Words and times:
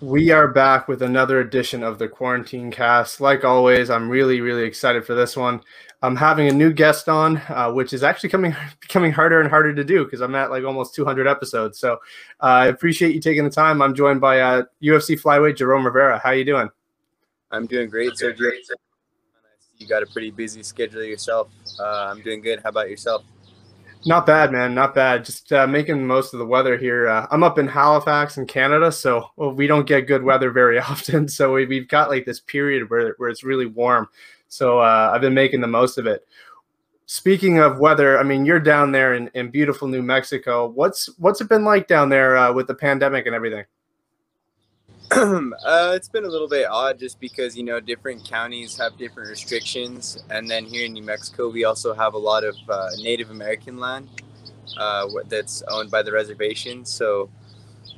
We 0.00 0.30
are 0.30 0.48
back 0.48 0.88
with 0.88 1.02
another 1.02 1.40
edition 1.40 1.82
of 1.82 1.98
the 1.98 2.08
Quarantine 2.08 2.70
Cast. 2.70 3.20
Like 3.20 3.44
always, 3.44 3.90
I'm 3.90 4.08
really, 4.08 4.40
really 4.40 4.62
excited 4.62 5.04
for 5.04 5.14
this 5.14 5.36
one. 5.36 5.60
I'm 6.00 6.16
having 6.16 6.48
a 6.48 6.52
new 6.52 6.72
guest 6.72 7.06
on, 7.10 7.36
uh, 7.50 7.70
which 7.70 7.92
is 7.92 8.02
actually 8.02 8.30
coming 8.30 8.56
becoming 8.80 9.12
harder 9.12 9.42
and 9.42 9.50
harder 9.50 9.74
to 9.74 9.84
do 9.84 10.04
because 10.04 10.22
I'm 10.22 10.34
at 10.34 10.50
like 10.50 10.64
almost 10.64 10.94
200 10.94 11.26
episodes. 11.28 11.78
So 11.78 11.94
uh, 12.40 12.46
I 12.46 12.66
appreciate 12.68 13.14
you 13.14 13.20
taking 13.20 13.44
the 13.44 13.50
time. 13.50 13.82
I'm 13.82 13.94
joined 13.94 14.22
by 14.22 14.40
uh, 14.40 14.62
UFC 14.82 15.20
flyweight 15.20 15.58
Jerome 15.58 15.84
Rivera. 15.84 16.18
How 16.18 16.30
you 16.30 16.46
doing? 16.46 16.70
I'm 17.50 17.66
doing 17.66 17.90
great, 17.90 18.12
Sergio. 18.12 18.50
You 19.76 19.86
got 19.86 20.02
a 20.02 20.06
pretty 20.06 20.30
busy 20.30 20.62
schedule 20.62 21.04
yourself. 21.04 21.50
Uh, 21.78 22.08
I'm 22.10 22.22
doing 22.22 22.40
good. 22.40 22.60
How 22.62 22.70
about 22.70 22.88
yourself? 22.88 23.22
Not 24.06 24.24
bad, 24.24 24.50
man. 24.50 24.74
Not 24.74 24.94
bad. 24.94 25.24
Just 25.24 25.52
uh, 25.52 25.66
making 25.66 26.06
most 26.06 26.32
of 26.32 26.38
the 26.38 26.46
weather 26.46 26.78
here. 26.78 27.08
Uh, 27.08 27.26
I'm 27.30 27.42
up 27.42 27.58
in 27.58 27.68
Halifax 27.68 28.38
in 28.38 28.46
Canada, 28.46 28.90
so 28.90 29.26
well, 29.36 29.52
we 29.52 29.66
don't 29.66 29.86
get 29.86 30.06
good 30.06 30.22
weather 30.22 30.50
very 30.50 30.78
often. 30.80 31.28
So 31.28 31.52
we, 31.52 31.78
have 31.78 31.88
got 31.88 32.08
like 32.08 32.24
this 32.24 32.40
period 32.40 32.88
where, 32.88 33.14
where 33.18 33.28
it's 33.28 33.44
really 33.44 33.66
warm. 33.66 34.08
So 34.48 34.80
uh, 34.80 35.10
I've 35.12 35.20
been 35.20 35.34
making 35.34 35.60
the 35.60 35.66
most 35.66 35.98
of 35.98 36.06
it. 36.06 36.26
Speaking 37.06 37.58
of 37.58 37.78
weather, 37.78 38.18
I 38.18 38.22
mean, 38.22 38.46
you're 38.46 38.60
down 38.60 38.92
there 38.92 39.14
in, 39.14 39.28
in 39.34 39.50
beautiful 39.50 39.88
New 39.88 40.02
Mexico. 40.02 40.68
What's 40.68 41.10
what's 41.18 41.40
it 41.40 41.48
been 41.48 41.64
like 41.64 41.88
down 41.88 42.08
there 42.08 42.36
uh, 42.36 42.52
with 42.52 42.68
the 42.68 42.74
pandemic 42.74 43.26
and 43.26 43.34
everything? 43.34 43.64
uh, 45.12 45.92
it's 45.96 46.08
been 46.08 46.24
a 46.24 46.28
little 46.28 46.46
bit 46.48 46.68
odd 46.68 46.96
just 46.96 47.18
because 47.18 47.56
you 47.56 47.64
know 47.64 47.80
different 47.80 48.24
counties 48.24 48.76
have 48.76 48.96
different 48.96 49.28
restrictions, 49.28 50.22
and 50.30 50.48
then 50.48 50.64
here 50.64 50.86
in 50.86 50.92
New 50.92 51.02
Mexico 51.02 51.48
we 51.48 51.64
also 51.64 51.94
have 51.94 52.14
a 52.14 52.18
lot 52.18 52.44
of 52.44 52.54
uh, 52.68 52.90
Native 52.98 53.30
American 53.30 53.78
land 53.78 54.08
uh, 54.78 55.08
that's 55.26 55.62
owned 55.66 55.90
by 55.90 56.02
the 56.02 56.12
reservation, 56.12 56.84
so 56.84 57.28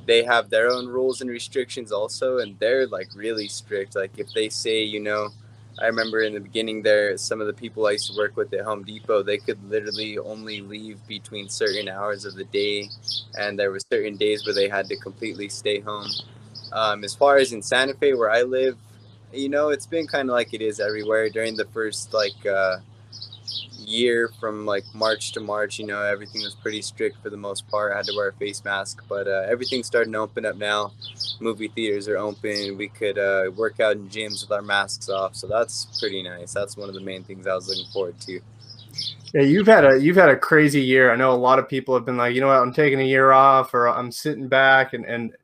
they 0.07 0.23
have 0.23 0.49
their 0.49 0.71
own 0.71 0.87
rules 0.87 1.21
and 1.21 1.29
restrictions 1.29 1.91
also, 1.91 2.39
and 2.39 2.57
they're 2.59 2.87
like 2.87 3.09
really 3.15 3.47
strict. 3.47 3.95
Like 3.95 4.17
if 4.17 4.33
they 4.33 4.49
say 4.49 4.83
you 4.83 4.99
know. 4.99 5.29
I 5.81 5.87
remember 5.87 6.21
in 6.21 6.35
the 6.35 6.39
beginning 6.39 6.83
there, 6.83 7.17
some 7.17 7.41
of 7.41 7.47
the 7.47 7.53
people 7.53 7.87
I 7.87 7.93
used 7.93 8.11
to 8.11 8.17
work 8.17 8.37
with 8.37 8.53
at 8.53 8.63
Home 8.63 8.83
Depot, 8.83 9.23
they 9.23 9.39
could 9.39 9.57
literally 9.69 10.19
only 10.19 10.61
leave 10.61 10.99
between 11.07 11.49
certain 11.49 11.89
hours 11.89 12.25
of 12.25 12.35
the 12.35 12.43
day, 12.43 12.89
and 13.39 13.57
there 13.57 13.71
were 13.71 13.79
certain 13.79 14.15
days 14.15 14.45
where 14.45 14.53
they 14.53 14.69
had 14.69 14.87
to 14.89 14.97
completely 14.97 15.49
stay 15.49 15.79
home. 15.79 16.09
Um, 16.73 17.03
as 17.03 17.13
far 17.13 17.37
as 17.37 17.53
in 17.53 17.61
Santa 17.61 17.93
Fe, 17.93 18.13
where 18.13 18.31
I 18.31 18.41
live, 18.41 18.77
you 19.31 19.49
know, 19.49 19.69
it's 19.69 19.85
been 19.85 20.07
kind 20.07 20.29
of 20.29 20.33
like 20.33 20.53
it 20.53 20.61
is 20.61 20.79
everywhere 20.79 21.29
during 21.29 21.55
the 21.55 21.65
first 21.65 22.13
like 22.13 22.45
uh, 22.45 22.77
year 23.77 24.29
from 24.39 24.65
like 24.65 24.83
March 24.93 25.31
to 25.33 25.39
March. 25.39 25.79
You 25.79 25.85
know, 25.85 26.01
everything 26.01 26.41
was 26.41 26.55
pretty 26.55 26.81
strict 26.81 27.21
for 27.21 27.29
the 27.29 27.37
most 27.37 27.67
part. 27.69 27.93
I 27.93 27.97
had 27.97 28.05
to 28.07 28.15
wear 28.15 28.29
a 28.29 28.33
face 28.33 28.63
mask, 28.63 29.03
but 29.07 29.27
uh, 29.27 29.45
everything's 29.47 29.87
starting 29.87 30.13
to 30.13 30.19
open 30.19 30.45
up 30.45 30.55
now. 30.55 30.93
Movie 31.39 31.67
theaters 31.67 32.07
are 32.07 32.17
open. 32.17 32.77
We 32.77 32.87
could 32.87 33.17
uh, 33.17 33.51
work 33.55 33.79
out 33.79 33.95
in 33.95 34.09
gyms 34.09 34.41
with 34.41 34.51
our 34.51 34.61
masks 34.61 35.09
off, 35.09 35.35
so 35.35 35.47
that's 35.47 35.85
pretty 35.99 36.23
nice. 36.23 36.53
That's 36.53 36.75
one 36.77 36.89
of 36.89 36.95
the 36.95 37.01
main 37.01 37.23
things 37.23 37.47
I 37.47 37.55
was 37.55 37.67
looking 37.67 37.91
forward 37.91 38.19
to. 38.21 38.39
Yeah, 39.33 39.41
you've 39.41 39.67
had 39.67 39.85
a 39.85 39.99
you've 39.99 40.15
had 40.15 40.29
a 40.29 40.37
crazy 40.37 40.81
year. 40.81 41.11
I 41.11 41.15
know 41.15 41.31
a 41.31 41.35
lot 41.35 41.57
of 41.57 41.67
people 41.67 41.95
have 41.95 42.05
been 42.05 42.17
like, 42.17 42.35
you 42.35 42.41
know 42.41 42.47
what, 42.47 42.59
I'm 42.59 42.73
taking 42.73 42.99
a 42.99 43.05
year 43.05 43.31
off, 43.31 43.73
or 43.73 43.87
I'm 43.87 44.11
sitting 44.11 44.47
back, 44.47 44.93
and 44.93 45.05
and 45.05 45.35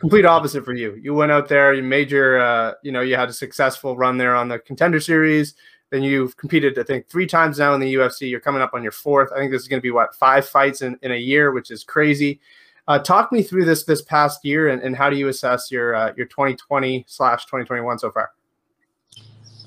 complete 0.00 0.24
opposite 0.24 0.64
for 0.64 0.74
you. 0.74 0.98
You 1.00 1.14
went 1.14 1.30
out 1.30 1.48
there, 1.48 1.74
you 1.74 1.82
made 1.82 2.10
your, 2.10 2.40
uh, 2.40 2.72
you 2.82 2.90
know, 2.90 3.02
you 3.02 3.16
had 3.16 3.28
a 3.28 3.32
successful 3.32 3.96
run 3.96 4.16
there 4.16 4.34
on 4.34 4.48
the 4.48 4.58
contender 4.58 4.98
series. 4.98 5.54
Then 5.90 6.02
you've 6.02 6.36
competed, 6.36 6.78
I 6.78 6.84
think, 6.84 7.08
three 7.08 7.26
times 7.26 7.58
now 7.58 7.74
in 7.74 7.80
the 7.80 7.94
UFC. 7.94 8.30
You're 8.30 8.40
coming 8.40 8.62
up 8.62 8.74
on 8.74 8.82
your 8.82 8.92
fourth. 8.92 9.30
I 9.32 9.38
think 9.38 9.52
this 9.52 9.60
is 9.62 9.68
going 9.68 9.80
to 9.80 9.82
be 9.82 9.90
what 9.90 10.14
five 10.14 10.48
fights 10.48 10.82
in, 10.82 10.98
in 11.02 11.12
a 11.12 11.16
year, 11.16 11.52
which 11.52 11.70
is 11.70 11.84
crazy. 11.84 12.40
Uh, 12.88 12.98
talk 12.98 13.30
me 13.30 13.42
through 13.42 13.64
this 13.64 13.84
this 13.84 14.02
past 14.02 14.44
year 14.44 14.68
and, 14.68 14.82
and 14.82 14.96
how 14.96 15.10
do 15.10 15.16
you 15.16 15.28
assess 15.28 15.70
your 15.70 15.94
uh, 15.94 16.12
your 16.16 16.26
2020 16.26 17.04
slash 17.06 17.44
2021 17.44 17.98
so 17.98 18.10
far? 18.10 18.30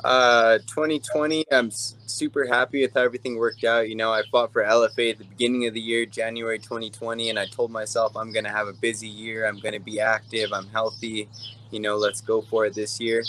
Uh, 0.04 0.58
2020, 0.68 1.46
I'm 1.52 1.72
super 1.72 2.46
happy 2.46 2.82
with 2.82 2.94
how 2.94 3.02
everything 3.02 3.38
worked 3.38 3.64
out. 3.64 3.88
You 3.88 3.96
know, 3.96 4.12
I 4.12 4.24
fought 4.32 4.52
for 4.52 4.64
LFA 4.64 5.12
at 5.12 5.18
the 5.18 5.24
beginning 5.24 5.66
of 5.66 5.74
the 5.74 5.80
year, 5.80 6.06
January 6.06 6.60
2020, 6.60 7.30
and 7.30 7.40
I 7.40 7.46
told 7.46 7.72
myself 7.72 8.18
I'm 8.18 8.34
going 8.34 8.44
to 8.44 8.52
have 8.52 8.68
a 8.68 8.74
busy 8.74 9.08
year. 9.08 9.48
I'm 9.48 9.60
going 9.60 9.74
to 9.74 9.80
be 9.80 10.02
active. 10.02 10.52
I'm 10.52 10.68
healthy. 10.68 11.30
You 11.72 11.80
know, 11.80 11.96
let's 11.96 12.20
go 12.20 12.42
for 12.42 12.66
it 12.66 12.76
this 12.76 13.00
year. 13.00 13.24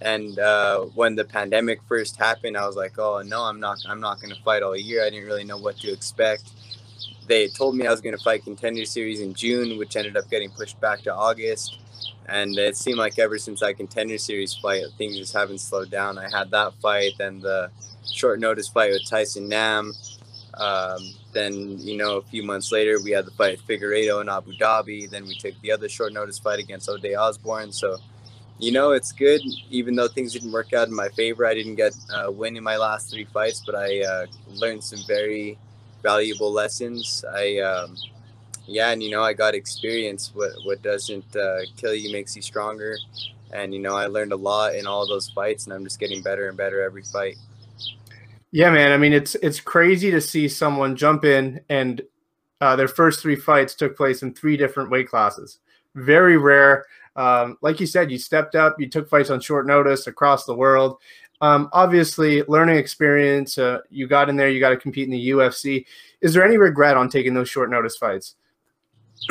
And 0.00 0.38
uh, 0.38 0.80
when 0.94 1.16
the 1.16 1.24
pandemic 1.24 1.80
first 1.86 2.16
happened, 2.16 2.56
I 2.56 2.66
was 2.66 2.76
like, 2.76 2.98
oh 2.98 3.22
no, 3.22 3.42
I'm 3.42 3.60
not. 3.60 3.78
I'm 3.88 4.00
not 4.00 4.20
going 4.20 4.34
to 4.34 4.42
fight 4.42 4.62
all 4.62 4.76
year. 4.76 5.04
I 5.04 5.10
didn't 5.10 5.26
really 5.26 5.44
know 5.44 5.58
what 5.58 5.76
to 5.78 5.92
expect. 5.92 6.50
They 7.26 7.48
told 7.48 7.76
me 7.76 7.86
I 7.86 7.90
was 7.90 8.00
going 8.00 8.16
to 8.16 8.22
fight 8.22 8.44
contender 8.44 8.84
series 8.84 9.20
in 9.20 9.34
June, 9.34 9.78
which 9.78 9.96
ended 9.96 10.16
up 10.16 10.30
getting 10.30 10.50
pushed 10.50 10.80
back 10.80 11.02
to 11.02 11.14
August 11.14 11.78
and 12.28 12.58
it 12.58 12.76
seemed 12.76 12.98
like 12.98 13.18
ever 13.18 13.38
since 13.38 13.62
I 13.62 13.72
contender 13.72 14.18
series 14.18 14.54
fight, 14.54 14.84
things 14.98 15.16
just 15.16 15.32
haven't 15.32 15.58
slowed 15.58 15.90
down. 15.90 16.18
I 16.18 16.28
had 16.28 16.50
that 16.50 16.74
fight, 16.82 17.12
then 17.18 17.40
the 17.40 17.70
short 18.04 18.40
notice 18.40 18.68
fight 18.68 18.90
with 18.90 19.08
Tyson 19.08 19.48
Nam. 19.48 19.92
Um, 20.54 20.98
then 21.32 21.78
you 21.78 21.96
know 21.96 22.16
a 22.16 22.22
few 22.22 22.42
months 22.42 22.72
later 22.72 22.98
we 23.02 23.10
had 23.10 23.26
the 23.26 23.30
fight 23.32 23.60
Figueiredo 23.68 24.20
in 24.20 24.28
Abu 24.28 24.54
Dhabi. 24.54 25.08
Then 25.08 25.26
we 25.26 25.36
took 25.36 25.54
the 25.60 25.70
other 25.70 25.88
short 25.88 26.12
notice 26.12 26.38
fight 26.38 26.58
against 26.58 26.88
Ode 26.88 27.14
Osbourne. 27.14 27.70
So 27.72 27.98
you 28.58 28.72
know 28.72 28.92
it's 28.92 29.12
good, 29.12 29.42
even 29.70 29.94
though 29.94 30.08
things 30.08 30.32
didn't 30.32 30.50
work 30.50 30.72
out 30.72 30.88
in 30.88 30.94
my 30.94 31.10
favor. 31.10 31.46
I 31.46 31.54
didn't 31.54 31.76
get 31.76 31.94
a 32.12 32.32
win 32.32 32.56
in 32.56 32.64
my 32.64 32.76
last 32.76 33.10
three 33.10 33.26
fights, 33.26 33.62
but 33.64 33.76
I 33.76 34.00
uh, 34.02 34.26
learned 34.48 34.82
some 34.82 35.00
very 35.06 35.58
valuable 36.02 36.52
lessons. 36.52 37.24
I 37.32 37.58
um, 37.58 37.96
yeah, 38.66 38.90
and 38.90 39.02
you 39.02 39.10
know, 39.10 39.22
I 39.22 39.32
got 39.32 39.54
experience. 39.54 40.32
What 40.34 40.52
what 40.64 40.82
doesn't 40.82 41.36
uh, 41.36 41.60
kill 41.76 41.94
you 41.94 42.12
makes 42.12 42.34
you 42.36 42.42
stronger. 42.42 42.96
And 43.52 43.72
you 43.72 43.80
know, 43.80 43.94
I 43.96 44.06
learned 44.06 44.32
a 44.32 44.36
lot 44.36 44.74
in 44.74 44.86
all 44.86 45.06
those 45.06 45.28
fights, 45.30 45.64
and 45.64 45.72
I'm 45.72 45.84
just 45.84 46.00
getting 46.00 46.22
better 46.22 46.48
and 46.48 46.56
better 46.56 46.82
every 46.82 47.02
fight. 47.02 47.36
Yeah, 48.50 48.70
man. 48.70 48.92
I 48.92 48.96
mean, 48.96 49.12
it's 49.12 49.34
it's 49.36 49.60
crazy 49.60 50.10
to 50.10 50.20
see 50.20 50.48
someone 50.48 50.96
jump 50.96 51.24
in 51.24 51.60
and 51.68 52.02
uh, 52.60 52.76
their 52.76 52.88
first 52.88 53.20
three 53.20 53.36
fights 53.36 53.74
took 53.74 53.96
place 53.96 54.22
in 54.22 54.32
three 54.32 54.56
different 54.56 54.90
weight 54.90 55.08
classes. 55.08 55.58
Very 55.94 56.36
rare. 56.36 56.86
Um, 57.16 57.56
like 57.62 57.80
you 57.80 57.86
said, 57.86 58.10
you 58.10 58.18
stepped 58.18 58.54
up. 58.54 58.76
You 58.78 58.88
took 58.88 59.08
fights 59.08 59.30
on 59.30 59.40
short 59.40 59.66
notice 59.66 60.06
across 60.06 60.44
the 60.44 60.54
world. 60.54 60.98
Um, 61.40 61.68
obviously, 61.72 62.42
learning 62.44 62.76
experience. 62.76 63.58
Uh, 63.58 63.80
you 63.90 64.06
got 64.06 64.28
in 64.28 64.36
there. 64.36 64.48
You 64.48 64.60
got 64.60 64.70
to 64.70 64.76
compete 64.76 65.04
in 65.04 65.10
the 65.10 65.30
UFC. 65.30 65.84
Is 66.20 66.34
there 66.34 66.44
any 66.44 66.56
regret 66.56 66.96
on 66.96 67.08
taking 67.08 67.34
those 67.34 67.48
short 67.48 67.70
notice 67.70 67.96
fights? 67.96 68.36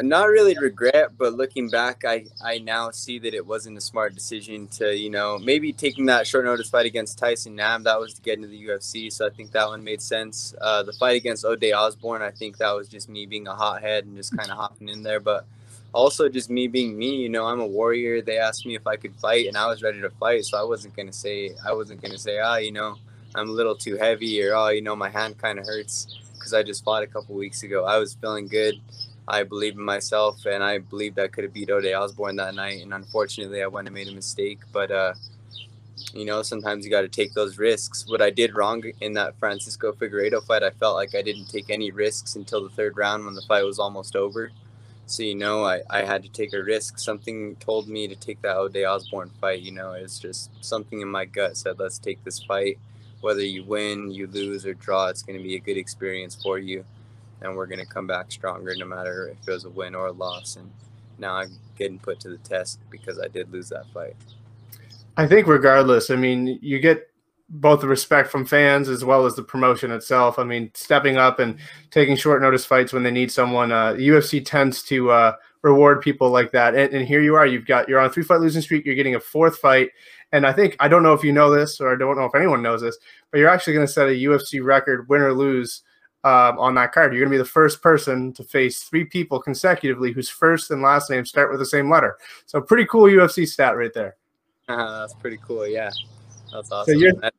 not 0.00 0.24
really 0.24 0.56
regret, 0.60 1.16
but 1.16 1.34
looking 1.34 1.70
back, 1.70 2.04
I, 2.04 2.26
I 2.44 2.58
now 2.58 2.90
see 2.90 3.18
that 3.20 3.34
it 3.34 3.46
wasn't 3.46 3.78
a 3.78 3.80
smart 3.80 4.14
decision 4.14 4.68
to, 4.78 4.96
you 4.96 5.10
know, 5.10 5.38
maybe 5.38 5.72
taking 5.72 6.06
that 6.06 6.26
short 6.26 6.44
notice 6.44 6.68
fight 6.68 6.86
against 6.86 7.18
Tyson 7.18 7.54
Nam. 7.54 7.84
That 7.84 7.98
was 7.98 8.14
to 8.14 8.22
get 8.22 8.36
into 8.36 8.48
the 8.48 8.66
UFC. 8.66 9.12
So 9.12 9.26
I 9.26 9.30
think 9.30 9.52
that 9.52 9.68
one 9.68 9.82
made 9.82 10.02
sense. 10.02 10.54
Uh, 10.60 10.82
the 10.82 10.92
fight 10.92 11.16
against 11.16 11.44
Ode 11.44 11.72
Osbourne, 11.72 12.22
I 12.22 12.30
think 12.30 12.58
that 12.58 12.72
was 12.72 12.88
just 12.88 13.08
me 13.08 13.26
being 13.26 13.46
a 13.46 13.54
hothead 13.54 14.04
and 14.04 14.16
just 14.16 14.36
kind 14.36 14.50
of 14.50 14.56
hopping 14.56 14.88
in 14.88 15.02
there. 15.02 15.20
But 15.20 15.46
also 15.96 16.28
just 16.28 16.50
me 16.50 16.68
being 16.68 16.96
me, 16.96 17.16
you 17.16 17.28
know, 17.30 17.46
I'm 17.46 17.60
a 17.60 17.66
warrior. 17.66 18.20
They 18.20 18.38
asked 18.38 18.66
me 18.66 18.76
if 18.76 18.86
I 18.86 18.96
could 18.96 19.16
fight 19.16 19.46
and 19.46 19.56
I 19.56 19.66
was 19.66 19.82
ready 19.82 20.00
to 20.02 20.10
fight. 20.10 20.44
So 20.44 20.58
I 20.58 20.62
wasn't 20.62 20.94
going 20.94 21.06
to 21.06 21.12
say, 21.12 21.52
I 21.66 21.72
wasn't 21.72 22.02
going 22.02 22.12
to 22.12 22.18
say, 22.18 22.38
ah, 22.38 22.56
you 22.56 22.70
know, 22.70 22.96
I'm 23.34 23.48
a 23.48 23.52
little 23.52 23.74
too 23.74 23.96
heavy 23.96 24.42
or, 24.42 24.54
oh, 24.54 24.68
you 24.68 24.82
know, 24.82 24.94
my 24.94 25.08
hand 25.08 25.38
kind 25.38 25.58
of 25.58 25.66
hurts 25.66 26.18
because 26.34 26.52
I 26.52 26.62
just 26.62 26.84
fought 26.84 27.02
a 27.02 27.06
couple 27.06 27.34
weeks 27.34 27.62
ago. 27.62 27.84
I 27.86 27.98
was 27.98 28.14
feeling 28.14 28.46
good. 28.46 28.74
I 29.26 29.42
believed 29.42 29.76
in 29.76 29.82
myself, 29.82 30.46
and 30.46 30.62
I 30.62 30.78
believed 30.78 31.18
I 31.18 31.26
could 31.26 31.42
have 31.42 31.52
beat 31.52 31.68
Ode 31.68 31.92
Osbourne 31.92 32.36
that 32.36 32.54
night. 32.54 32.82
And 32.82 32.94
unfortunately, 32.94 33.60
I 33.60 33.66
went 33.66 33.88
and 33.88 33.94
made 33.94 34.06
a 34.06 34.12
mistake. 34.12 34.60
But 34.72 34.92
uh, 34.92 35.14
you 36.14 36.24
know, 36.24 36.42
sometimes 36.42 36.84
you 36.84 36.92
got 36.92 37.00
to 37.00 37.08
take 37.08 37.34
those 37.34 37.58
risks. 37.58 38.06
What 38.06 38.22
I 38.22 38.30
did 38.30 38.54
wrong 38.54 38.84
in 39.00 39.14
that 39.14 39.36
Francisco 39.40 39.92
Figueiredo 39.92 40.44
fight, 40.46 40.62
I 40.62 40.70
felt 40.70 40.94
like 40.94 41.16
I 41.16 41.22
didn't 41.22 41.46
take 41.46 41.70
any 41.70 41.90
risks 41.90 42.36
until 42.36 42.62
the 42.62 42.70
third 42.70 42.96
round 42.96 43.24
when 43.24 43.34
the 43.34 43.42
fight 43.42 43.64
was 43.64 43.80
almost 43.80 44.14
over. 44.14 44.52
So 45.06 45.22
you 45.22 45.36
know, 45.36 45.64
I, 45.64 45.82
I 45.88 46.02
had 46.02 46.22
to 46.24 46.28
take 46.28 46.52
a 46.52 46.62
risk. 46.62 46.98
Something 46.98 47.56
told 47.56 47.88
me 47.88 48.08
to 48.08 48.16
take 48.16 48.42
that 48.42 48.56
Ode 48.56 48.76
Osbourne 48.76 49.30
fight. 49.40 49.60
You 49.60 49.72
know, 49.72 49.92
it's 49.92 50.18
just 50.18 50.50
something 50.64 51.00
in 51.00 51.08
my 51.08 51.24
gut 51.24 51.56
said, 51.56 51.78
let's 51.78 51.98
take 51.98 52.22
this 52.24 52.42
fight 52.42 52.78
whether 53.20 53.42
you 53.42 53.64
win, 53.64 54.10
you 54.10 54.26
lose, 54.28 54.66
or 54.66 54.74
draw, 54.74 55.08
it's 55.08 55.22
going 55.22 55.36
to 55.36 55.42
be 55.42 55.56
a 55.56 55.58
good 55.60 55.76
experience 55.76 56.40
for 56.40 56.58
you. 56.58 56.84
And 57.40 57.56
we're 57.56 57.66
going 57.66 57.80
to 57.80 57.86
come 57.86 58.06
back 58.06 58.30
stronger 58.30 58.74
no 58.76 58.86
matter 58.86 59.28
if 59.28 59.48
it 59.48 59.50
was 59.50 59.64
a 59.64 59.70
win 59.70 59.94
or 59.94 60.06
a 60.06 60.12
loss. 60.12 60.56
And 60.56 60.70
now 61.18 61.34
I'm 61.34 61.50
getting 61.76 61.98
put 61.98 62.20
to 62.20 62.28
the 62.28 62.38
test 62.38 62.78
because 62.88 63.18
I 63.18 63.28
did 63.28 63.52
lose 63.52 63.68
that 63.70 63.86
fight. 63.92 64.16
I 65.16 65.26
think, 65.26 65.46
regardless, 65.46 66.10
I 66.10 66.16
mean, 66.16 66.58
you 66.62 66.78
get 66.78 67.10
both 67.48 67.80
the 67.80 67.86
respect 67.86 68.28
from 68.28 68.44
fans 68.44 68.88
as 68.88 69.04
well 69.04 69.24
as 69.24 69.36
the 69.36 69.42
promotion 69.42 69.92
itself. 69.92 70.38
I 70.38 70.44
mean, 70.44 70.70
stepping 70.74 71.16
up 71.16 71.38
and 71.38 71.58
taking 71.90 72.16
short 72.16 72.42
notice 72.42 72.64
fights 72.64 72.92
when 72.92 73.02
they 73.02 73.10
need 73.10 73.30
someone. 73.30 73.70
Uh, 73.70 73.92
UFC 73.92 74.44
tends 74.44 74.82
to 74.84 75.10
uh, 75.10 75.32
reward 75.62 76.00
people 76.00 76.30
like 76.30 76.50
that. 76.52 76.74
And, 76.74 76.92
and, 76.92 77.06
here 77.06 77.22
you 77.22 77.36
are. 77.36 77.46
You've 77.46 77.66
got 77.66 77.88
you're 77.88 78.00
on 78.00 78.06
a 78.06 78.12
three 78.12 78.24
fight 78.24 78.40
losing 78.40 78.62
streak. 78.62 78.84
You're 78.84 78.94
getting 78.94 79.14
a 79.14 79.20
fourth 79.20 79.58
fight, 79.58 79.90
and 80.32 80.46
I 80.46 80.52
think 80.52 80.76
I 80.80 80.88
don't 80.88 81.02
know 81.02 81.12
if 81.12 81.22
you 81.22 81.32
know 81.32 81.54
this 81.54 81.80
or 81.80 81.92
I 81.92 81.98
don't 81.98 82.16
know 82.16 82.24
if 82.24 82.34
anyone 82.34 82.62
knows 82.62 82.82
this, 82.82 82.98
but 83.30 83.38
you're 83.38 83.48
actually 83.48 83.74
going 83.74 83.86
to 83.86 83.92
set 83.92 84.08
a 84.08 84.12
UFC 84.12 84.64
record, 84.64 85.08
win 85.08 85.22
or 85.22 85.32
lose, 85.32 85.82
um, 86.26 86.58
on 86.58 86.74
that 86.74 86.92
card. 86.92 87.12
You're 87.12 87.20
going 87.20 87.30
to 87.30 87.38
be 87.38 87.42
the 87.42 87.48
first 87.48 87.80
person 87.80 88.32
to 88.32 88.42
face 88.42 88.82
three 88.82 89.04
people 89.04 89.40
consecutively 89.40 90.10
whose 90.10 90.28
first 90.28 90.72
and 90.72 90.82
last 90.82 91.08
name 91.08 91.24
start 91.24 91.50
with 91.50 91.60
the 91.60 91.66
same 91.66 91.88
letter. 91.88 92.18
So 92.46 92.60
pretty 92.60 92.86
cool 92.86 93.04
UFC 93.04 93.46
stat 93.46 93.76
right 93.76 93.94
there. 93.94 94.16
Uh, 94.68 95.00
that's 95.00 95.14
pretty 95.14 95.38
cool. 95.46 95.68
Yeah, 95.68 95.90
that's 96.52 96.70
awesome. 96.72 96.98
So 96.98 97.30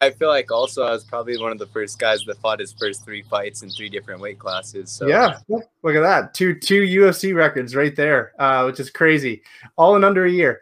I 0.00 0.10
feel 0.10 0.28
like 0.28 0.50
also 0.52 0.84
I 0.84 0.90
was 0.90 1.04
probably 1.04 1.36
one 1.38 1.52
of 1.52 1.58
the 1.58 1.66
first 1.66 1.98
guys 1.98 2.24
that 2.24 2.38
fought 2.38 2.60
his 2.60 2.72
first 2.72 3.04
three 3.04 3.22
fights 3.22 3.62
in 3.62 3.70
three 3.70 3.88
different 3.88 4.20
weight 4.20 4.38
classes. 4.38 4.90
So. 4.90 5.06
Yeah, 5.06 5.38
look 5.48 5.96
at 5.96 6.00
that 6.00 6.34
two 6.34 6.54
two 6.54 6.82
UFC 6.82 7.34
records 7.34 7.74
right 7.74 7.94
there, 7.94 8.32
uh, 8.38 8.64
which 8.64 8.80
is 8.80 8.90
crazy, 8.90 9.42
all 9.76 9.96
in 9.96 10.04
under 10.04 10.26
a 10.26 10.30
year. 10.30 10.60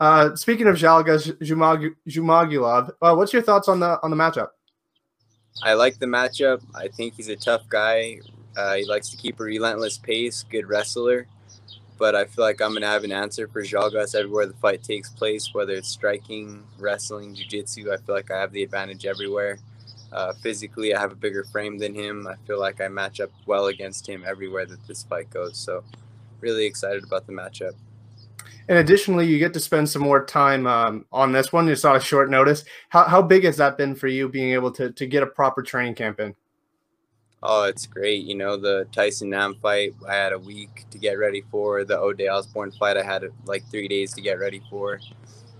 Uh, 0.00 0.34
speaking 0.34 0.66
of 0.66 0.76
Zhalgas 0.76 1.32
Zhumagulov, 2.08 2.90
uh, 3.02 3.14
what's 3.14 3.32
your 3.32 3.42
thoughts 3.42 3.68
on 3.68 3.80
the 3.80 3.98
on 4.02 4.10
the 4.10 4.16
matchup? 4.16 4.48
I 5.62 5.74
like 5.74 5.98
the 5.98 6.06
matchup. 6.06 6.62
I 6.74 6.88
think 6.88 7.14
he's 7.14 7.28
a 7.28 7.36
tough 7.36 7.68
guy. 7.68 8.20
Uh, 8.56 8.74
he 8.74 8.84
likes 8.84 9.10
to 9.10 9.16
keep 9.16 9.40
a 9.40 9.44
relentless 9.44 9.98
pace. 9.98 10.44
Good 10.50 10.66
wrestler 10.66 11.26
but 12.02 12.16
I 12.16 12.24
feel 12.24 12.44
like 12.44 12.60
I'm 12.60 12.72
gonna 12.72 12.88
have 12.88 13.04
an 13.04 13.12
answer 13.12 13.46
for 13.46 13.62
Zhalgas 13.62 14.16
everywhere 14.16 14.46
the 14.46 14.54
fight 14.54 14.82
takes 14.82 15.08
place, 15.08 15.54
whether 15.54 15.74
it's 15.74 15.86
striking, 15.86 16.64
wrestling, 16.76 17.32
jiu-jitsu. 17.32 17.92
I 17.92 17.96
feel 17.98 18.16
like 18.16 18.28
I 18.28 18.40
have 18.40 18.50
the 18.50 18.64
advantage 18.64 19.06
everywhere. 19.06 19.60
Uh, 20.10 20.32
physically, 20.42 20.96
I 20.96 21.00
have 21.00 21.12
a 21.12 21.14
bigger 21.14 21.44
frame 21.44 21.78
than 21.78 21.94
him. 21.94 22.26
I 22.26 22.34
feel 22.44 22.58
like 22.58 22.80
I 22.80 22.88
match 22.88 23.20
up 23.20 23.30
well 23.46 23.68
against 23.68 24.08
him 24.08 24.24
everywhere 24.26 24.66
that 24.66 24.84
this 24.88 25.04
fight 25.04 25.30
goes. 25.30 25.56
So, 25.56 25.84
really 26.40 26.64
excited 26.66 27.04
about 27.04 27.28
the 27.28 27.34
matchup. 27.34 27.74
And 28.66 28.78
additionally, 28.78 29.28
you 29.28 29.38
get 29.38 29.54
to 29.54 29.60
spend 29.60 29.88
some 29.88 30.02
more 30.02 30.26
time 30.26 30.66
um, 30.66 31.06
on 31.12 31.30
this 31.30 31.52
one. 31.52 31.68
It's 31.68 31.84
not 31.84 31.94
a 31.94 32.00
short 32.00 32.30
notice. 32.30 32.64
How, 32.88 33.04
how 33.04 33.22
big 33.22 33.44
has 33.44 33.58
that 33.58 33.78
been 33.78 33.94
for 33.94 34.08
you 34.08 34.28
being 34.28 34.54
able 34.54 34.72
to, 34.72 34.90
to 34.90 35.06
get 35.06 35.22
a 35.22 35.26
proper 35.26 35.62
training 35.62 35.94
camp 35.94 36.18
in? 36.18 36.34
Oh, 37.42 37.64
it's 37.64 37.86
great. 37.86 38.24
You 38.24 38.36
know, 38.36 38.56
the 38.56 38.86
Tyson 38.92 39.30
Nam 39.30 39.56
fight, 39.56 39.94
I 40.08 40.14
had 40.14 40.32
a 40.32 40.38
week 40.38 40.84
to 40.90 40.98
get 40.98 41.18
ready 41.18 41.42
for. 41.50 41.84
The 41.84 41.98
Ode 41.98 42.22
Osbourne 42.22 42.70
fight, 42.70 42.96
I 42.96 43.02
had 43.02 43.24
like 43.46 43.64
three 43.66 43.88
days 43.88 44.12
to 44.14 44.20
get 44.20 44.38
ready 44.38 44.62
for. 44.70 45.00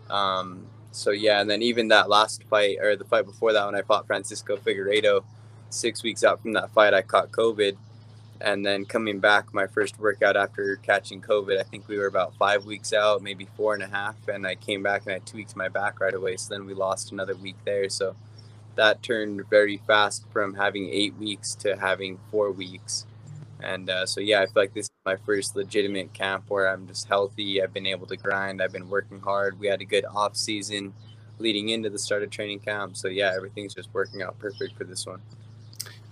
Um, 0.09 0.67
so, 0.93 1.11
yeah, 1.11 1.41
and 1.41 1.51
then 1.51 1.63
even 1.63 1.89
that 1.89 2.09
last 2.09 2.45
fight, 2.45 2.79
or 2.81 2.95
the 2.95 3.05
fight 3.05 3.27
before 3.27 3.53
that, 3.53 3.67
when 3.67 3.75
I 3.75 3.83
fought 3.83 4.07
Francisco 4.07 4.57
Figueiredo, 4.57 5.25
six 5.71 6.05
weeks 6.05 6.23
out 6.23 6.41
from 6.41 6.53
that 6.53 6.71
fight, 6.71 6.95
I 6.95 7.03
caught 7.03 7.33
COVID. 7.33 7.77
And 8.41 8.65
then 8.67 8.85
coming 8.85 9.19
back, 9.21 9.55
my 9.55 9.67
first 9.67 9.99
workout 9.99 10.37
after 10.37 10.77
catching 10.77 11.21
COVID, 11.21 11.59
I 11.59 11.63
think 11.65 11.89
we 11.89 11.99
were 11.99 12.07
about 12.07 12.35
five 12.37 12.65
weeks 12.65 12.93
out, 12.93 13.23
maybe 13.23 13.49
four 13.57 13.75
and 13.75 13.83
a 13.83 13.89
half. 13.89 14.17
And 14.29 14.47
I 14.47 14.55
came 14.57 14.83
back 14.83 15.03
and 15.07 15.15
I 15.15 15.37
weeks 15.37 15.57
my 15.57 15.69
back 15.69 16.01
right 16.01 16.15
away. 16.15 16.37
So 16.37 16.55
then 16.55 16.67
we 16.67 16.75
lost 16.75 17.13
another 17.13 17.37
week 17.37 17.57
there. 17.65 17.89
So, 17.89 18.15
that 18.77 19.03
turned 19.03 19.49
very 19.49 19.79
fast 19.87 20.25
from 20.33 20.55
having 20.55 20.89
eight 20.91 21.17
weeks 21.17 21.55
to 21.57 21.77
having 21.77 22.19
four 22.31 22.51
weeks. 22.51 23.07
And 23.63 23.89
uh, 23.89 24.07
so, 24.07 24.21
yeah, 24.21 24.41
I 24.41 24.47
feel 24.47 24.55
like 24.57 24.75
this 24.75 24.87
is 24.87 24.91
my 25.07 25.17
first 25.17 25.55
legitimate 25.55 26.13
camp 26.13 26.45
where 26.49 26.67
I'm 26.67 26.87
just 26.87 27.07
healthy. 27.07 27.63
I've 27.63 27.73
been 27.73 27.87
able 27.87 28.07
to 28.09 28.17
grind. 28.17 28.61
I've 28.61 28.73
been 28.73 28.89
working 28.89 29.21
hard. 29.21 29.59
We 29.59 29.69
had 29.69 29.81
a 29.81 29.85
good 29.85 30.05
off 30.05 30.37
season 30.37 30.93
leading 31.39 31.69
into 31.69 31.89
the 31.89 31.99
start 31.99 32.23
of 32.23 32.31
training 32.31 32.61
camp. 32.61 32.97
So, 32.97 33.09
yeah, 33.09 33.33
everything's 33.37 33.75
just 33.75 33.89
working 33.93 34.23
out 34.23 34.39
perfect 34.39 34.77
for 34.77 34.85
this 34.85 35.07
one. 35.07 35.21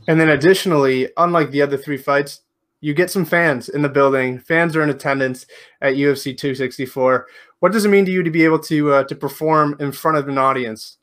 And 0.06 0.20
then, 0.20 0.30
additionally, 0.30 1.08
unlike 1.16 1.50
the 1.50 1.62
other 1.62 1.76
three 1.76 1.98
fights, 1.98 2.42
you 2.80 2.94
get 2.94 3.10
some 3.10 3.24
fans 3.24 3.68
in 3.68 3.82
the 3.82 3.88
building. 3.88 4.38
Fans 4.38 4.74
are 4.74 4.82
in 4.82 4.90
attendance 4.90 5.46
at 5.82 5.94
UFC 5.94 6.36
264. 6.36 7.26
What 7.58 7.72
does 7.72 7.84
it 7.84 7.90
mean 7.90 8.06
to 8.06 8.10
you 8.10 8.22
to 8.22 8.30
be 8.30 8.44
able 8.44 8.58
to 8.60 8.92
uh, 8.92 9.04
to 9.04 9.14
perform 9.14 9.76
in 9.80 9.92
front 9.92 10.16
of 10.16 10.28
an 10.28 10.38
audience? 10.38 10.96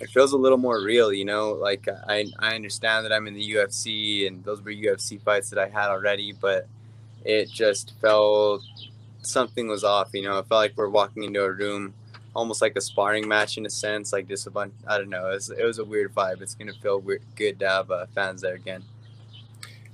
It 0.00 0.10
feels 0.10 0.32
a 0.32 0.36
little 0.36 0.58
more 0.58 0.82
real, 0.82 1.12
you 1.12 1.24
know. 1.24 1.52
Like 1.52 1.86
I, 2.08 2.26
I 2.38 2.54
understand 2.54 3.04
that 3.04 3.12
I'm 3.12 3.26
in 3.26 3.34
the 3.34 3.52
UFC 3.52 4.26
and 4.26 4.44
those 4.44 4.62
were 4.62 4.70
UFC 4.70 5.20
fights 5.20 5.50
that 5.50 5.58
I 5.58 5.68
had 5.68 5.88
already, 5.88 6.32
but 6.32 6.66
it 7.24 7.50
just 7.50 7.94
felt 8.00 8.62
something 9.22 9.68
was 9.68 9.84
off, 9.84 10.10
you 10.12 10.22
know. 10.22 10.38
It 10.38 10.46
felt 10.46 10.60
like 10.60 10.76
we're 10.76 10.88
walking 10.88 11.22
into 11.22 11.42
a 11.42 11.50
room, 11.50 11.94
almost 12.34 12.60
like 12.60 12.76
a 12.76 12.80
sparring 12.80 13.26
match 13.28 13.56
in 13.56 13.66
a 13.66 13.70
sense, 13.70 14.12
like 14.12 14.28
just 14.28 14.46
a 14.46 14.50
bunch. 14.50 14.72
I 14.86 14.98
don't 14.98 15.10
know. 15.10 15.30
It 15.30 15.34
was, 15.34 15.50
it 15.50 15.64
was 15.64 15.78
a 15.78 15.84
weird 15.84 16.14
vibe. 16.14 16.42
It's 16.42 16.54
gonna 16.54 16.74
feel 16.74 17.00
weird, 17.00 17.22
good 17.36 17.58
to 17.60 17.68
have 17.68 17.90
uh, 17.90 18.06
fans 18.14 18.42
there 18.42 18.54
again. 18.54 18.82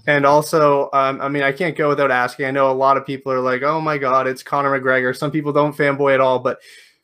And 0.07 0.25
also, 0.25 0.89
um, 0.95 1.21
I 1.21 1.29
mean, 1.29 1.43
I 1.43 1.53
can't 1.53 1.77
go 1.77 1.91
without 1.91 2.11
asking. 2.11 2.47
I 2.47 2.51
know 2.51 2.71
a 2.71 2.73
lot 2.73 2.97
of 2.97 3.05
people 3.05 3.31
are 3.33 3.41
like, 3.41 3.63
"Oh 3.63 3.81
my 3.81 3.99
God, 3.99 4.27
it's 4.27 4.43
Conor 4.43 4.81
McGregor." 4.81 5.17
Some 5.17 5.31
people 5.31 5.53
don't 5.53 5.77
fanboy 5.77 6.15
at 6.15 6.21
all, 6.21 6.39
but 6.39 6.59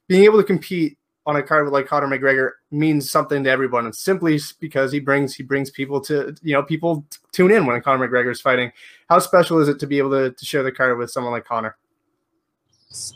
being 0.08 0.24
able 0.24 0.38
to 0.38 0.44
compete 0.44 0.98
on 1.26 1.36
a 1.36 1.42
card 1.42 1.64
with 1.64 1.72
like 1.72 1.86
Conor 1.86 2.06
McGregor 2.06 2.52
means 2.70 3.10
something 3.10 3.42
to 3.42 3.50
everyone. 3.50 3.84
And 3.84 3.94
simply 3.94 4.38
because 4.60 4.92
he 4.92 5.00
brings 5.00 5.34
he 5.34 5.42
brings 5.42 5.70
people 5.70 6.00
to 6.02 6.34
you 6.42 6.52
know 6.52 6.62
people 6.62 7.04
tune 7.32 7.50
in 7.50 7.66
when 7.66 7.80
Conor 7.82 8.08
McGregor 8.08 8.30
is 8.30 8.40
fighting. 8.40 8.70
How 9.08 9.18
special 9.18 9.58
is 9.58 9.68
it 9.68 9.78
to 9.80 9.86
be 9.86 9.98
able 9.98 10.10
to, 10.10 10.30
to 10.30 10.44
share 10.44 10.62
the 10.62 10.72
card 10.72 10.96
with 10.98 11.10
someone 11.10 11.32
like 11.32 11.44
Conor? 11.44 11.76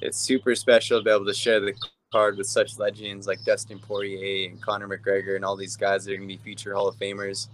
It's, 0.02 0.18
super 0.18 0.54
special 0.54 0.98
to 0.98 1.04
be 1.04 1.10
able 1.10 1.24
to 1.24 1.32
share 1.32 1.60
the 1.60 1.74
card 2.12 2.36
with 2.36 2.48
such 2.48 2.78
legends 2.78 3.26
like 3.26 3.42
Dustin 3.44 3.78
Poirier 3.78 4.50
and 4.50 4.60
Conor 4.60 4.88
McGregor 4.88 5.36
and 5.36 5.44
all 5.44 5.56
these 5.56 5.76
guys 5.76 6.04
that 6.04 6.12
are 6.12 6.16
gonna 6.16 6.26
be 6.26 6.36
future 6.36 6.74
Hall 6.74 6.88
of 6.88 6.96
Famers. 6.96 7.46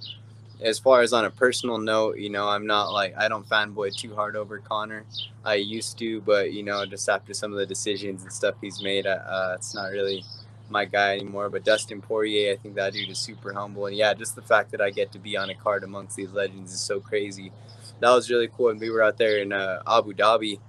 As 0.63 0.79
far 0.79 1.03
as 1.03 1.13
on 1.13 1.27
a 1.27 1.31
personal 1.31 1.77
note, 1.77 2.17
you 2.17 2.31
know, 2.31 2.49
I'm 2.49 2.67
not 2.67 2.91
like 2.91 3.15
I 3.19 3.29
don't 3.29 3.47
fanboy 3.47 3.95
too 3.95 4.15
hard 4.15 4.37
over 4.37 4.59
Conor. 4.59 5.05
I 5.45 5.57
used 5.57 5.99
to, 5.99 6.23
but 6.23 6.55
you 6.55 6.63
know, 6.63 6.87
just 6.87 7.07
after 7.11 7.35
some 7.35 7.53
of 7.53 7.59
the 7.59 7.67
decisions 7.67 8.23
and 8.23 8.33
stuff 8.33 8.55
he's 8.63 8.83
made, 8.83 9.07
uh, 9.07 9.53
it's 9.55 9.75
not 9.75 9.91
really 9.91 10.25
my 10.69 10.85
guy 10.85 11.15
anymore. 11.17 11.49
But 11.49 11.65
Dustin 11.65 12.01
Poirier, 12.01 12.53
I 12.53 12.57
think 12.57 12.75
that 12.75 12.93
dude 12.93 13.11
is 13.11 13.19
super 13.19 13.53
humble. 13.53 13.87
And 13.87 13.97
yeah, 13.97 14.15
just 14.15 14.35
the 14.35 14.43
fact 14.43 14.71
that 14.73 14.81
I 14.81 14.91
get 14.91 15.13
to 15.13 15.19
be 15.19 15.37
on 15.37 15.51
a 15.51 15.55
card 15.55 15.85
amongst 15.85 16.17
these 16.17 16.33
legends 16.33 16.73
is 16.73 16.81
so 16.81 17.01
crazy. 17.01 17.53
That 18.01 18.11
was 18.11 18.31
really 18.31 18.49
cool. 18.49 18.71
And 18.71 18.81
we 18.81 18.91
were 18.91 19.03
out 19.03 19.19
there 19.19 19.39
in 19.39 19.53
uh, 19.53 19.83
Abu 19.87 20.13
Dhabi 20.13 20.61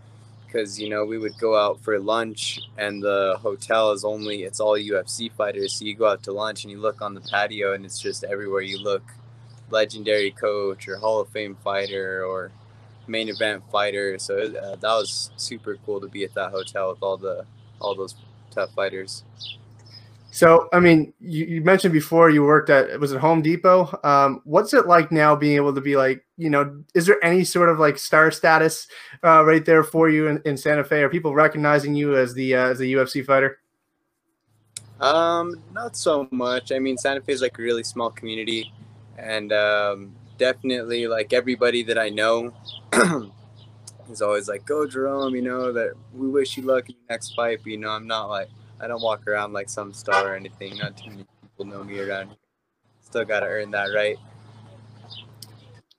because, 0.45 0.79
you 0.79 0.89
know, 0.89 1.05
we 1.05 1.17
would 1.17 1.38
go 1.38 1.57
out 1.57 1.81
for 1.81 1.99
lunch 1.99 2.61
and 2.77 3.03
the 3.03 3.38
hotel 3.41 3.91
is 3.91 4.05
only, 4.05 4.44
it's 4.44 4.59
all 4.59 4.77
UFC 4.77 5.31
fighters. 5.31 5.73
So 5.73 5.85
you 5.85 5.95
go 5.95 6.07
out 6.07 6.23
to 6.23 6.31
lunch 6.31 6.63
and 6.63 6.71
you 6.71 6.79
look 6.79 7.01
on 7.01 7.13
the 7.13 7.21
patio 7.21 7.73
and 7.73 7.85
it's 7.85 7.99
just 7.99 8.23
everywhere 8.23 8.61
you 8.61 8.79
look 8.81 9.03
legendary 9.69 10.31
coach 10.31 10.88
or 10.88 10.97
Hall 10.97 11.19
of 11.19 11.29
Fame 11.29 11.57
fighter 11.63 12.23
or 12.23 12.51
main 13.07 13.29
event 13.29 13.63
fighter. 13.71 14.17
So 14.19 14.38
uh, 14.38 14.75
that 14.75 14.83
was 14.83 15.31
super 15.35 15.77
cool 15.85 15.99
to 16.01 16.07
be 16.07 16.23
at 16.23 16.33
that 16.35 16.51
hotel 16.51 16.91
with 16.91 17.01
all 17.01 17.17
the 17.17 17.45
all 17.79 17.95
those 17.95 18.15
tough 18.51 18.73
fighters. 18.73 19.23
So, 20.37 20.69
I 20.71 20.79
mean, 20.79 21.15
you, 21.19 21.45
you, 21.45 21.61
mentioned 21.63 21.94
before 21.94 22.29
you 22.29 22.44
worked 22.44 22.69
at 22.69 22.99
was 22.99 23.11
it 23.11 23.19
Home 23.19 23.41
Depot? 23.41 23.89
Um, 24.03 24.41
what's 24.44 24.71
it 24.71 24.85
like 24.85 25.11
now 25.11 25.35
being 25.35 25.56
able 25.56 25.73
to 25.73 25.81
be 25.81 25.97
like, 25.97 26.23
you 26.37 26.51
know, 26.51 26.83
is 26.94 27.07
there 27.07 27.17
any 27.25 27.44
sort 27.44 27.69
of 27.69 27.79
like 27.79 27.97
star 27.97 28.29
status 28.29 28.87
uh, 29.23 29.44
right 29.44 29.65
there 29.65 29.81
for 29.81 30.11
you 30.11 30.27
in, 30.27 30.39
in, 30.45 30.56
Santa 30.56 30.83
Fe? 30.83 31.01
Are 31.01 31.09
people 31.09 31.33
recognizing 31.33 31.95
you 31.95 32.15
as 32.15 32.35
the 32.35 32.53
uh, 32.53 32.67
as 32.67 32.79
a 32.81 32.83
UFC 32.83 33.25
fighter? 33.25 33.57
Um, 35.01 35.56
not 35.73 35.97
so 35.97 36.27
much. 36.29 36.71
I 36.71 36.77
mean, 36.77 36.99
Santa 36.99 37.21
Fe 37.21 37.33
is 37.33 37.41
like 37.41 37.57
a 37.57 37.61
really 37.63 37.83
small 37.83 38.11
community, 38.11 38.71
and 39.17 39.51
um, 39.51 40.13
definitely 40.37 41.07
like 41.07 41.33
everybody 41.33 41.81
that 41.81 41.97
I 41.97 42.09
know 42.09 42.53
is 44.11 44.21
always 44.21 44.47
like, 44.47 44.67
"Go 44.67 44.85
Jerome," 44.85 45.33
you 45.33 45.41
know 45.41 45.73
that 45.73 45.94
we 46.13 46.29
wish 46.29 46.57
you 46.57 46.61
luck 46.61 46.89
in 46.89 46.94
your 46.94 47.09
next 47.09 47.33
fight. 47.33 47.61
But, 47.63 47.71
you 47.71 47.77
know, 47.77 47.89
I'm 47.89 48.06
not 48.06 48.29
like 48.29 48.49
I 48.80 48.88
don't 48.88 49.02
walk 49.02 49.28
around 49.28 49.54
like 49.54 49.69
some 49.69 49.94
star 49.94 50.34
or 50.34 50.36
anything. 50.36 50.78
Not 50.78 50.98
too 50.98 51.10
many 51.10 51.26
people 51.42 51.66
know 51.66 51.84
me 51.84 52.00
around 52.00 52.28
here. 52.28 52.38
Still 53.02 53.26
got 53.26 53.42
to 53.42 53.48
earn 53.48 53.72
that 53.72 53.88
right. 53.96 54.18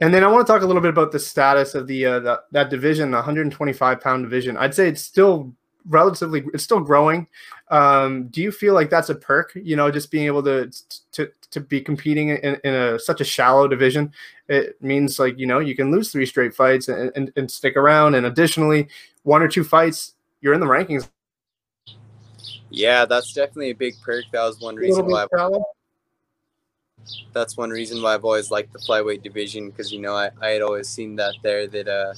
And 0.01 0.15
then 0.15 0.23
I 0.23 0.29
want 0.29 0.47
to 0.47 0.53
talk 0.53 0.63
a 0.63 0.67
little 0.67 0.83
bit 0.83 0.91
about 0.91 1.11
the 1.11 1.19
status 1.19 1.75
of 1.75 1.89
the, 1.89 2.07
uh, 2.07 2.21
the 2.21 2.43
that 2.53 2.71
division, 2.71 3.11
the 3.11 3.17
125 3.17 4.01
pound 4.01 4.23
division. 4.23 4.57
I'd 4.57 4.75
say 4.75 4.89
it's 4.89 5.03
still 5.03 5.53
relatively, 5.89 6.45
it's 6.55 6.63
still 6.63 6.81
growing. 6.81 7.27
Um, 7.71 8.29
do 8.29 8.41
you 8.41 8.53
feel 8.53 8.75
like 8.75 8.91
that's 8.91 9.09
a 9.09 9.15
perk? 9.15 9.53
You 9.57 9.75
know, 9.75 9.91
just 9.91 10.11
being 10.13 10.27
able 10.27 10.43
to 10.45 10.71
to 11.13 11.29
to 11.51 11.61
be 11.61 11.81
competing 11.81 12.29
in, 12.29 12.61
in 12.63 12.75
a 12.75 12.99
such 12.99 13.21
a 13.21 13.25
shallow 13.25 13.67
division, 13.67 14.13
it 14.49 14.81
means 14.81 15.19
like 15.19 15.37
you 15.37 15.47
know 15.47 15.59
you 15.59 15.75
can 15.75 15.91
lose 15.91 16.13
three 16.13 16.27
straight 16.27 16.55
fights 16.55 16.89
and, 16.89 17.11
and, 17.17 17.33
and 17.37 17.51
stick 17.51 17.77
around. 17.77 18.15
And 18.15 18.27
additionally, 18.27 18.89
one 19.25 19.43
or 19.43 19.49
two 19.49 19.65
fights, 19.65 20.15
you're 20.41 20.55
in 20.55 20.61
the 20.61 20.67
rankings 20.67 21.09
yeah, 22.71 23.05
that's 23.05 23.33
definitely 23.33 23.71
a 23.71 23.75
big 23.75 23.95
perk. 24.03 24.25
That 24.33 24.45
was 24.45 24.61
one 24.61 24.77
reason 24.77 25.07
why. 25.07 25.27
That's 27.33 27.57
one 27.57 27.71
reason 27.71 28.03
why 28.03 28.15
I've 28.15 28.25
always 28.25 28.51
liked 28.51 28.73
the 28.73 28.79
flyweight 28.79 29.23
division 29.23 29.71
because 29.71 29.93
you 29.93 30.01
know 30.01 30.15
I, 30.15 30.31
I 30.43 30.49
had 30.51 30.63
always 30.63 30.89
seen 30.89 31.17
that 31.17 31.35
there 31.43 31.67
that 31.67 31.89
uh 31.89 32.13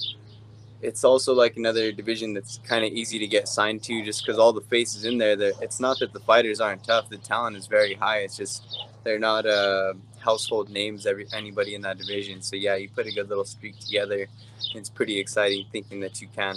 it's 0.82 1.04
also 1.04 1.34
like 1.34 1.56
another 1.56 1.92
division 1.92 2.32
that's 2.32 2.58
kind 2.64 2.84
of 2.84 2.92
easy 2.92 3.18
to 3.18 3.26
get 3.26 3.48
signed 3.48 3.82
to 3.84 4.02
just 4.02 4.24
because 4.24 4.38
all 4.38 4.52
the 4.52 4.62
faces 4.62 5.04
in 5.04 5.18
there. 5.18 5.36
That 5.36 5.54
it's 5.60 5.78
not 5.78 5.98
that 6.00 6.12
the 6.12 6.20
fighters 6.20 6.60
aren't 6.60 6.84
tough. 6.84 7.08
The 7.08 7.18
talent 7.18 7.56
is 7.56 7.66
very 7.66 7.94
high. 7.94 8.20
It's 8.20 8.36
just 8.36 8.84
they're 9.04 9.18
not 9.18 9.46
uh, 9.46 9.94
household 10.18 10.70
names. 10.70 11.06
Every 11.06 11.26
anybody 11.32 11.74
in 11.74 11.82
that 11.82 11.98
division. 11.98 12.40
So 12.42 12.56
yeah, 12.56 12.76
you 12.76 12.88
put 12.88 13.06
a 13.06 13.12
good 13.12 13.28
little 13.28 13.44
streak 13.44 13.78
together. 13.78 14.26
It's 14.74 14.88
pretty 14.88 15.18
exciting 15.18 15.66
thinking 15.70 16.00
that 16.00 16.20
you 16.20 16.28
can 16.34 16.56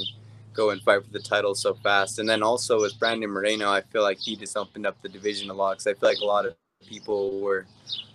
go 0.53 0.69
and 0.69 0.81
fight 0.81 1.03
for 1.03 1.11
the 1.11 1.19
title 1.19 1.55
so 1.55 1.73
fast. 1.75 2.19
And 2.19 2.27
then 2.27 2.43
also 2.43 2.81
with 2.81 2.97
Brandon 2.99 3.29
Moreno, 3.29 3.71
I 3.71 3.81
feel 3.81 4.03
like 4.03 4.19
he 4.19 4.35
just 4.35 4.55
opened 4.57 4.85
up 4.85 5.01
the 5.01 5.09
division 5.09 5.49
a 5.49 5.53
lot 5.53 5.73
because 5.73 5.87
I 5.87 5.93
feel 5.93 6.09
like 6.09 6.19
a 6.19 6.25
lot 6.25 6.45
of 6.45 6.55
people 6.87 7.39
were 7.39 7.65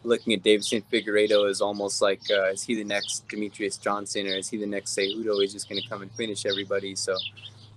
looking 0.05 0.33
at 0.33 0.43
Deiveson 0.43 0.83
Figueiredo 0.93 1.49
as 1.49 1.61
almost 1.61 2.01
like 2.01 2.21
uh, 2.31 2.51
is 2.51 2.63
he 2.63 2.75
the 2.75 2.85
next 2.85 3.29
Demetrious 3.29 3.81
Johnson 3.81 4.27
or 4.27 4.37
is 4.37 4.49
he 4.49 4.57
the 4.57 4.67
next 4.67 4.97
Cejudo? 4.97 5.41
He's 5.41 5.53
just 5.53 5.69
going 5.69 5.81
to 5.83 5.89
come 5.89 6.03
and 6.03 6.13
finish 6.13 6.47
everybody. 6.47 6.95
So 6.95 7.17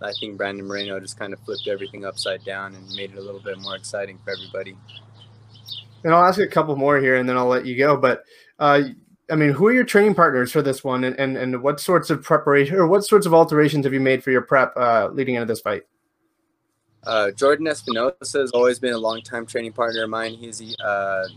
I 0.01 0.11
think 0.19 0.37
Brandon 0.37 0.65
Moreno 0.65 0.99
just 0.99 1.17
kind 1.19 1.33
of 1.33 1.39
flipped 1.41 1.67
everything 1.67 2.05
upside 2.05 2.43
down 2.43 2.75
and 2.75 2.85
made 2.95 3.11
it 3.11 3.17
a 3.17 3.21
little 3.21 3.39
bit 3.39 3.59
more 3.59 3.75
exciting 3.75 4.19
for 4.23 4.31
everybody. 4.31 4.75
And 6.03 6.13
I'll 6.13 6.25
ask 6.25 6.39
a 6.39 6.47
couple 6.47 6.75
more 6.75 6.99
here, 6.99 7.17
and 7.17 7.29
then 7.29 7.37
I'll 7.37 7.47
let 7.47 7.65
you 7.65 7.77
go. 7.77 7.95
But 7.95 8.23
uh, 8.57 8.81
I 9.31 9.35
mean, 9.35 9.51
who 9.51 9.67
are 9.67 9.73
your 9.73 9.85
training 9.85 10.15
partners 10.15 10.51
for 10.51 10.61
this 10.61 10.83
one, 10.83 11.05
and, 11.05 11.17
and 11.17 11.37
and 11.37 11.63
what 11.63 11.79
sorts 11.79 12.09
of 12.09 12.21
preparation 12.21 12.75
or 12.75 12.85
what 12.85 13.05
sorts 13.05 13.25
of 13.25 13.33
alterations 13.33 13.85
have 13.85 13.93
you 13.93 14.01
made 14.01 14.23
for 14.23 14.31
your 14.31 14.41
prep 14.41 14.75
uh, 14.75 15.07
leading 15.11 15.35
into 15.35 15.45
this 15.45 15.61
fight? 15.61 15.83
Uh, 17.03 17.31
Jordan 17.31 17.67
Espinosa 17.67 18.39
has 18.39 18.51
always 18.51 18.77
been 18.77 18.93
a 18.93 18.97
long-time 18.97 19.45
training 19.45 19.73
partner 19.73 20.03
of 20.03 20.09
mine. 20.09 20.35
He's 20.35 20.77
uh, 20.79 21.27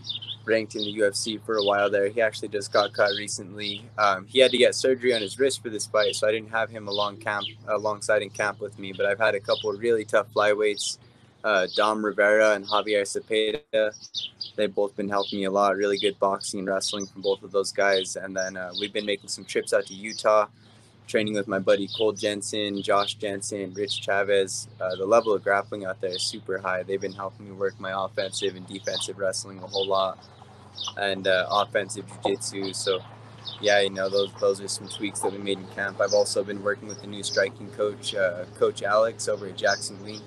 ranked 0.44 0.74
in 0.74 0.82
the 0.82 0.98
UFC 0.98 1.42
for 1.44 1.56
a 1.56 1.64
while 1.64 1.88
there. 1.88 2.08
He 2.08 2.20
actually 2.20 2.48
just 2.48 2.72
got 2.72 2.92
cut 2.92 3.12
recently. 3.16 3.82
Um, 3.96 4.26
he 4.26 4.40
had 4.40 4.50
to 4.50 4.58
get 4.58 4.74
surgery 4.74 5.14
on 5.14 5.22
his 5.22 5.38
wrist 5.38 5.62
for 5.62 5.70
this 5.70 5.86
fight, 5.86 6.16
so 6.16 6.28
I 6.28 6.32
didn't 6.32 6.50
have 6.50 6.68
him 6.68 6.88
along 6.88 7.18
camp 7.18 7.46
alongside 7.68 8.22
in 8.22 8.30
camp 8.30 8.60
with 8.60 8.78
me. 8.78 8.92
But 8.92 9.06
I've 9.06 9.20
had 9.20 9.34
a 9.34 9.40
couple 9.40 9.70
of 9.70 9.80
really 9.80 10.04
tough 10.04 10.26
flyweights, 10.34 10.98
uh, 11.44 11.66
Dom 11.76 12.04
Rivera 12.04 12.54
and 12.54 12.66
Javier 12.66 13.02
Cepeda. 13.02 13.92
They've 14.56 14.74
both 14.74 14.96
been 14.96 15.08
helping 15.08 15.40
me 15.40 15.44
a 15.44 15.50
lot. 15.50 15.76
Really 15.76 15.98
good 15.98 16.18
boxing 16.18 16.60
and 16.60 16.68
wrestling 16.68 17.06
from 17.06 17.22
both 17.22 17.42
of 17.42 17.52
those 17.52 17.70
guys. 17.70 18.16
And 18.16 18.36
then 18.36 18.56
uh, 18.56 18.72
we've 18.80 18.92
been 18.92 19.06
making 19.06 19.28
some 19.28 19.44
trips 19.44 19.72
out 19.72 19.86
to 19.86 19.94
Utah 19.94 20.46
training 21.06 21.34
with 21.34 21.46
my 21.48 21.58
buddy 21.58 21.88
Cole 21.96 22.12
Jensen, 22.12 22.80
Josh 22.82 23.14
Jensen, 23.14 23.74
Rich 23.74 24.00
Chavez. 24.02 24.68
Uh, 24.80 24.96
the 24.96 25.04
level 25.04 25.34
of 25.34 25.44
grappling 25.44 25.84
out 25.84 26.00
there 26.00 26.14
is 26.14 26.22
super 26.22 26.58
high. 26.58 26.82
They've 26.82 27.00
been 27.00 27.12
helping 27.12 27.46
me 27.46 27.52
work 27.52 27.78
my 27.78 27.92
offensive 28.04 28.56
and 28.56 28.66
defensive 28.66 29.18
wrestling 29.18 29.58
a 29.58 29.66
whole 29.66 29.86
lot, 29.86 30.18
and 30.96 31.28
uh, 31.28 31.46
offensive 31.50 32.06
jiu-jitsu. 32.06 32.72
So, 32.72 33.00
yeah, 33.60 33.80
you 33.80 33.90
know 33.90 34.08
those 34.08 34.32
those 34.40 34.60
are 34.60 34.68
some 34.68 34.88
tweaks 34.88 35.20
that 35.20 35.32
we 35.32 35.38
made 35.38 35.58
in 35.58 35.66
camp. 35.68 36.00
I've 36.00 36.14
also 36.14 36.42
been 36.42 36.62
working 36.62 36.88
with 36.88 37.02
the 37.02 37.06
new 37.06 37.22
striking 37.22 37.70
coach, 37.72 38.14
uh, 38.14 38.44
Coach 38.58 38.82
Alex, 38.82 39.28
over 39.28 39.46
at 39.46 39.56
Jackson 39.56 40.02
Wink. 40.02 40.22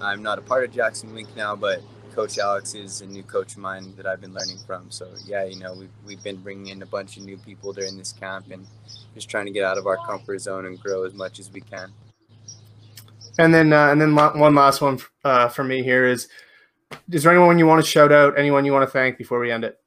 I'm 0.00 0.22
not 0.22 0.38
a 0.38 0.42
part 0.42 0.64
of 0.64 0.72
Jackson 0.72 1.14
Wink 1.14 1.34
now, 1.36 1.56
but 1.56 1.82
Coach 2.14 2.38
Alex 2.38 2.74
is 2.74 3.02
a 3.02 3.06
new 3.06 3.22
coach 3.22 3.52
of 3.52 3.58
mine 3.58 3.94
that 3.96 4.06
I've 4.06 4.20
been 4.20 4.32
learning 4.32 4.58
from. 4.66 4.90
So 4.90 5.08
yeah, 5.26 5.44
you 5.44 5.58
know, 5.58 5.74
we've, 5.74 5.90
we've 6.06 6.22
been 6.22 6.36
bringing 6.36 6.68
in 6.68 6.82
a 6.82 6.86
bunch 6.86 7.16
of 7.16 7.24
new 7.24 7.36
people 7.36 7.72
during 7.72 7.96
this 7.96 8.12
camp 8.12 8.50
and 8.50 8.66
just 9.14 9.28
trying 9.28 9.46
to 9.46 9.52
get 9.52 9.64
out 9.64 9.78
of 9.78 9.86
our 9.86 9.98
comfort 10.06 10.38
zone 10.38 10.66
and 10.66 10.80
grow 10.80 11.04
as 11.04 11.14
much 11.14 11.38
as 11.38 11.50
we 11.52 11.60
can. 11.60 11.92
And 13.38 13.52
then, 13.52 13.72
uh, 13.72 13.88
and 13.88 14.00
then 14.00 14.14
one 14.14 14.54
last 14.54 14.80
one 14.80 14.98
uh, 15.24 15.48
for 15.48 15.62
me 15.62 15.82
here 15.82 16.06
is: 16.06 16.28
Is 17.10 17.22
there 17.22 17.32
anyone 17.32 17.58
you 17.58 17.66
want 17.66 17.84
to 17.84 17.90
shout 17.90 18.10
out? 18.10 18.38
Anyone 18.38 18.64
you 18.64 18.72
want 18.72 18.88
to 18.88 18.90
thank 18.90 19.18
before 19.18 19.38
we 19.38 19.52
end 19.52 19.64
it? 19.64 19.78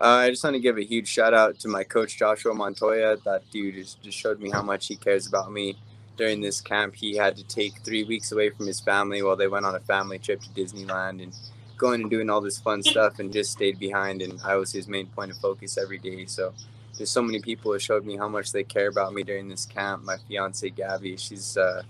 Uh, 0.00 0.04
I 0.04 0.30
just 0.30 0.42
want 0.42 0.54
to 0.54 0.60
give 0.60 0.78
a 0.78 0.84
huge 0.84 1.06
shout 1.06 1.34
out 1.34 1.58
to 1.60 1.68
my 1.68 1.84
coach 1.84 2.16
Joshua 2.16 2.54
Montoya. 2.54 3.18
That 3.26 3.42
dude 3.50 3.74
just, 3.74 4.02
just 4.02 4.16
showed 4.16 4.40
me 4.40 4.50
how 4.50 4.62
much 4.62 4.86
he 4.86 4.96
cares 4.96 5.26
about 5.26 5.52
me 5.52 5.76
during 6.16 6.40
this 6.40 6.60
camp, 6.60 6.94
he 6.94 7.16
had 7.16 7.36
to 7.36 7.44
take 7.44 7.80
three 7.80 8.04
weeks 8.04 8.32
away 8.32 8.50
from 8.50 8.66
his 8.66 8.80
family 8.80 9.22
while 9.22 9.36
they 9.36 9.48
went 9.48 9.66
on 9.66 9.74
a 9.74 9.80
family 9.80 10.18
trip 10.18 10.40
to 10.42 10.48
Disneyland 10.50 11.22
and 11.22 11.34
going 11.76 12.02
and 12.02 12.10
doing 12.10 12.30
all 12.30 12.40
this 12.40 12.58
fun 12.58 12.82
stuff 12.82 13.18
and 13.18 13.32
just 13.32 13.52
stayed 13.52 13.78
behind. 13.78 14.22
And 14.22 14.40
I 14.44 14.56
was 14.56 14.72
his 14.72 14.88
main 14.88 15.06
point 15.06 15.30
of 15.30 15.38
focus 15.38 15.76
every 15.76 15.98
day. 15.98 16.26
So 16.26 16.54
there's 16.96 17.10
so 17.10 17.22
many 17.22 17.40
people 17.40 17.72
who 17.72 17.78
showed 17.78 18.04
me 18.04 18.16
how 18.16 18.28
much 18.28 18.52
they 18.52 18.64
care 18.64 18.88
about 18.88 19.12
me 19.12 19.22
during 19.22 19.48
this 19.48 19.66
camp. 19.66 20.04
My 20.04 20.16
fiance 20.28 20.68
Gabby, 20.70 21.16
she's 21.16 21.56
uh, 21.56 21.82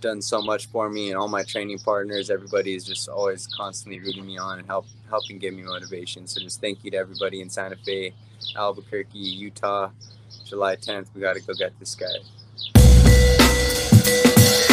done 0.00 0.20
so 0.20 0.42
much 0.42 0.66
for 0.66 0.88
me, 0.88 1.10
and 1.10 1.18
all 1.18 1.28
my 1.28 1.44
training 1.44 1.78
partners. 1.78 2.30
Everybody 2.30 2.74
is 2.74 2.84
just 2.84 3.08
always 3.08 3.46
constantly 3.46 4.00
rooting 4.00 4.26
me 4.26 4.38
on 4.38 4.58
and 4.58 4.66
help 4.66 4.86
helping 5.08 5.38
give 5.38 5.54
me 5.54 5.62
motivation. 5.62 6.26
So 6.26 6.40
just 6.40 6.60
thank 6.60 6.84
you 6.84 6.90
to 6.90 6.96
everybody 6.96 7.40
in 7.40 7.48
Santa 7.48 7.76
Fe, 7.76 8.12
Albuquerque, 8.56 9.18
Utah. 9.18 9.90
July 10.44 10.76
10th, 10.76 11.08
we 11.14 11.20
got 11.20 11.34
to 11.34 11.40
go 11.40 11.52
get 11.54 11.78
this 11.78 11.94
guy. 11.94 12.06
Thank 14.08 14.62
you. 14.62 14.67